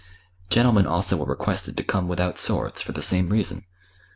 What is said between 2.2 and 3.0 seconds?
swords, for